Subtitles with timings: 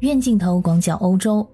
[0.00, 1.44] 远镜头广角欧洲。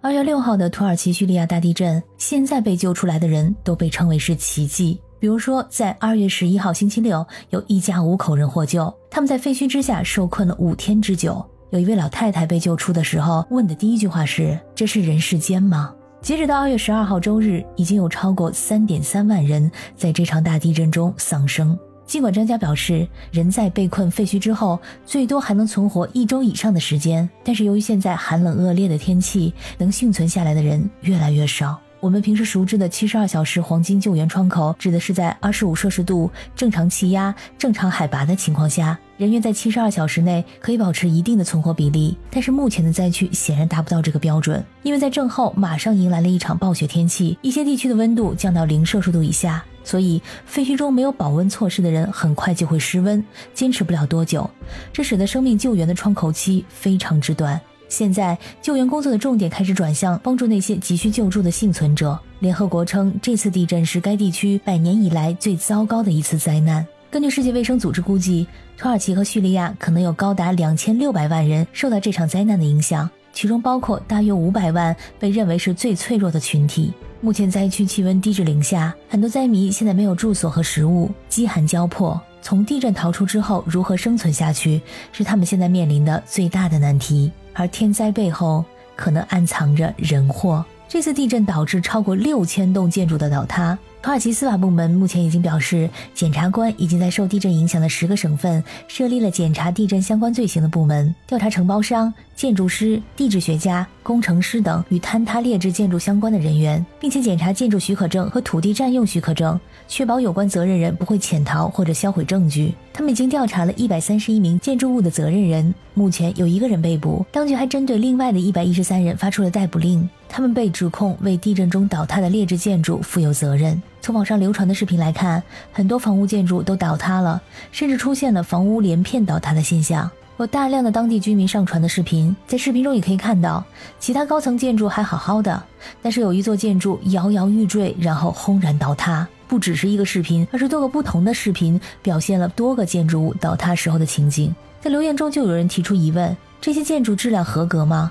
[0.00, 4.98] 二月六号的土耳其叙利亚大地震，现在被救出来的人都被称为是奇迹。
[5.20, 11.44] 比如说，在二月十一号星期六，有一家五口人获救，他们在废墟之下受困了五天之久。
[11.68, 21.78] 有一位老太太被救出的时候，问的第一句话是：“这是人世间吗？”截止到二月十二号周日，已经有超过三点三万人在这场大地震中丧生。
[22.12, 31.80] 尽管专家表示，人在被困废墟之后，最多还能存活一周以上的时间，但是由于现在寒冷恶劣的天气，能幸存下来的人越来越少。
[32.00, 42.16] 我们平时熟知的七十二小时黄金救援窗口，指的是在二十五摄氏度、正常气压、正常海拔的情况下，人员在七十二小时内可以保持一定的存活比例。
[42.30, 54.48] 但是目前的灾区显然达不到这个标准，因为在震后马上迎来了一场暴雪天气，一些地区的温度降到零摄氏度以下，所以废墟中没有保温措施的人很快就会失温，坚持不了多久，
[54.92, 57.60] 这使得生命救援的窗口期非常之短。
[57.88, 62.18] 现在救援工作的重点开始转向帮助那些急需救助的幸存者。
[62.38, 66.86] 联合国称，这次地震是该地区百年以来最糟糕的一次灾难。
[67.12, 68.46] 根据世界卫生组织估计，
[68.78, 76.90] 土耳其和叙利亚可能有高达两千六百万人受到这场灾难的影响，其中包括大约五百万被认为是最脆弱的群体。
[77.20, 82.18] 目前灾区气温低至零下，很多灾民现在没有住所和食物，饥寒交迫。
[82.40, 84.80] 从地震逃出之后，如何生存下去，
[85.12, 87.30] 是他们现在面临的最大的难题。
[87.52, 88.64] 而天灾背后
[88.96, 90.64] 可能暗藏着人祸。
[90.92, 93.78] 这次地震导致超过六千栋建筑的倒塌。
[94.02, 112.74] 土耳其司法部门目前已经表示，检察官已经在受地震影响的十个省份设立了检查地震相关罪行的部门，调查承包商、建筑师、地质学家、工程师等与坍塌劣质建筑相关的人员，并且检查建筑许可证和土地占用许可证，确保有关责任人不会潜逃或者销毁证据。
[112.92, 117.24] 他们已经调查了一百三十一名建筑物的责任人，目前有一个人被捕。
[117.32, 123.80] 当局还针对另外的一百一十三人发出了逮捕令，他们被指控为地震中倒塌的劣质建筑负有责任。
[124.00, 127.40] 从网上流传的视频来看，很多房屋建筑都倒塌了，
[127.70, 130.10] 甚至出现了房屋连片倒塌的现象。
[130.38, 133.62] 有大量的当地居民上传的视频，在视频中也可以看到，
[134.00, 135.62] 其他高层建筑还好好的，
[136.00, 139.28] 但是有一座建筑摇摇欲坠，然后轰然倒塌。
[139.46, 144.52] 不只是一个视频，而是多个不同的视频表现了多个建筑物倒塌时候的情景。
[144.80, 148.10] 在留言中就有人提出疑问：这些建筑质量合格吗？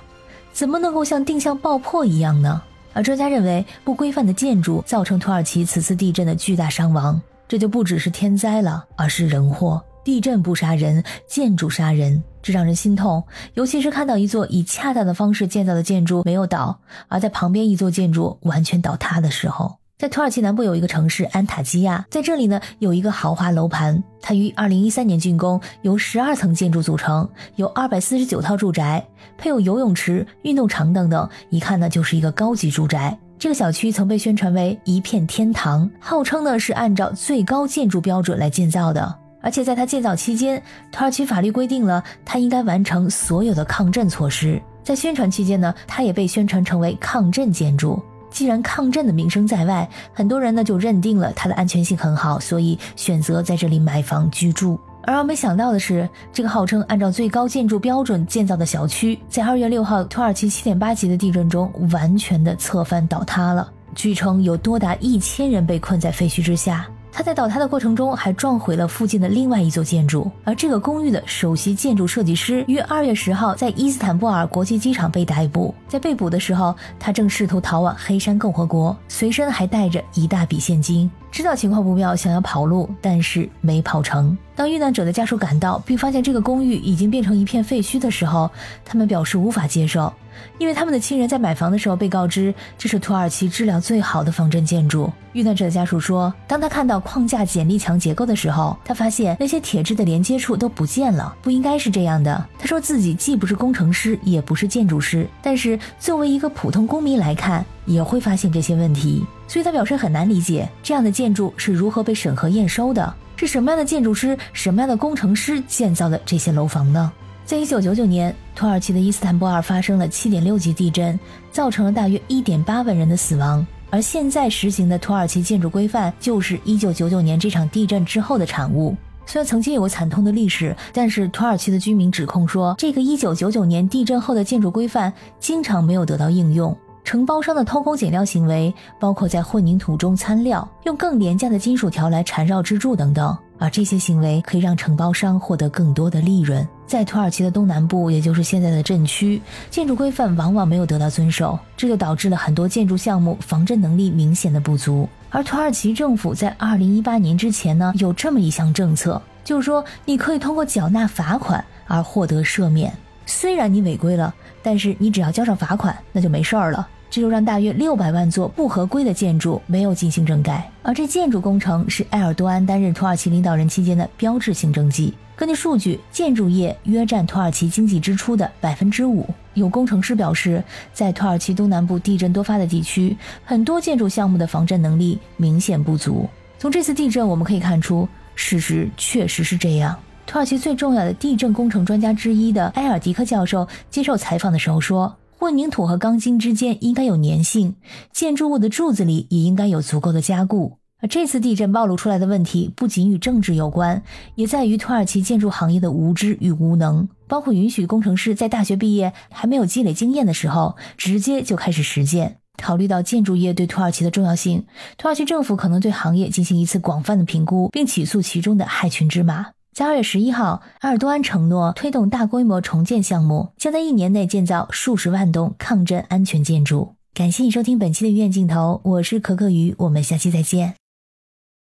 [0.53, 2.62] 怎么能够像定向爆破一样呢？
[2.94, 9.81] 而专家认为，不规范的建筑造成土耳其此次地震的巨大伤亡，这就不只是天灾了，而是人祸。
[10.03, 13.23] 地震不杀人，建筑杀人，这让人心痛。
[13.53, 19.81] 尤其是看到一座以恰当的方式建造的建筑没有倒，而在旁边一座建筑完全倒塌的时候。
[20.01, 29.06] 在土耳其南部有一个城市安塔基亚，在这里呢有一个豪华楼盘，它于二零一三年竣工，由十二层建筑组成，有二百四十九套住宅，
[29.38, 33.16] 配有游泳池、运动场等等，一看呢就是一个高级住宅。
[33.38, 40.59] 这个小区曾被宣传为一片天堂，号称呢是按照最高建筑标准来建造的，而且在它建造期间，
[40.91, 44.59] 土耳其法律规定了它应该完成所有的抗震措施。
[44.83, 48.01] 在宣传期间呢，它也被宣传成为抗震建筑。
[48.31, 54.80] 既然抗震的名声在外，很多人呢就认定了它的安全性很好，所以选择在这里买房居住。
[55.03, 63.72] 而让我没想到的是，这个号称按照最高建筑标准建造的小区，在二月六号土耳其七点八级的地震中完全的侧翻倒塌了。
[63.94, 66.88] 据称有多达一千人被困在废墟之下。
[67.11, 75.75] 他在倒塌的过程中还撞毁了附近的另外一座建筑，而这个公寓的首席建筑设计师于二月十号在伊斯坦布尔国际机场被逮捕。
[75.88, 81.11] 在被捕的时候，他正试图逃往黑山共和国，随身还带着一大笔现金。
[81.29, 84.38] 知道情况不妙，想要跑路，但是没跑成。
[84.61, 88.47] 当遇难者的家属赶到，并发现这个公寓已经变成一片废墟的时候，
[88.85, 90.13] 他们表示无法接受。
[90.59, 95.11] 因为他们的亲人在买房的时候被告知这是土耳其质量最好的防震建筑。
[95.33, 102.47] 遇难者的家属说，当他看到框架剪力墙结构的时候，他发现那些铁质的连接处都不见了，不应该是这样的。
[102.59, 109.25] 他说自己既不是工程师，也不是建筑师，但是作为一个普通公民来看，也会发现这些问题。
[109.51, 117.12] 所以他表示很难理解这样的建筑是如何被审核验收的，是什么样的建筑师、什么样的工程师建造的这些楼房呢？
[117.44, 121.19] 在一九九九年，土耳其的伊斯坦布尔发生了七点六级地震，
[121.51, 123.68] 造成了大约一点八万人的死亡。
[123.89, 128.95] 而现在实行的土耳其建筑规范，就是一九九九年这场地震之后的产物。
[129.25, 135.12] 虽然曾经有过惨痛的历史，但是土耳其的居民指控说，这个一九九九年地震后的建筑规范
[135.42, 136.74] 经常没有得到应用。
[137.12, 143.38] 承包商的偷工减料行为包括在混凝土中掺料，用更廉价的金属条来缠绕支柱等等。
[143.60, 146.66] 而这些行为可以让承包商获得更多的利润。
[146.88, 155.06] 在土耳其的东南部，也就是现在的镇区，建筑规范往往没有得到遵守，这就导致了很多建筑项目防震能力明显的不足。
[155.31, 162.94] 而土耳其政府在2018年之前呢，有这么一项政策，就是说你可以通过缴纳罚款而获得赦免。
[163.25, 166.88] 虽然你违规了，但是你只要交上罚款，那就没事儿了。
[167.12, 175.13] 这就让大约六百万座不合规的建筑没有进行整改，而这建筑工程是埃尔多安担任土耳其领导人期间的标志性政绩。
[175.36, 179.28] 根据数据，建筑业约占土耳其经济支出的百分之五。
[179.56, 180.63] 有工程师表示，
[180.94, 186.30] 在土耳其东南部地震多发的地区，很多建筑项目的防震能力明显不足。
[186.58, 189.98] 从这次地震我们可以看出，事实确实是这样。
[190.25, 195.13] 土耳其最重要的地震工程专家之一的埃尔迪克教授接受采访的时候说。
[195.41, 197.73] 混凝土和钢筋之间应该有粘性，
[198.13, 200.77] 建筑物的柱子里也应该有足够的加固。
[201.01, 204.03] 而这次地震暴露出来的问题不仅与政治有关，
[204.35, 212.38] 也在于土耳其建筑行业的无知与无能，包括允许工程师在大学毕业还没有积累经验的时候，直接就开始实践。
[212.61, 214.67] 考虑到建筑业对土耳其的重要性，
[214.99, 219.47] 土耳其政府可能对行业进行一次广泛的评估，并起诉其中的害群之马。
[219.73, 226.95] 在二月十一号，埃尔多安承诺推动大规模重建项目，将在一年内建造数十万栋抗震安全建筑。
[227.13, 230.81] 感谢你收听本期的医院镜头，我是可可鱼，我们下期再见。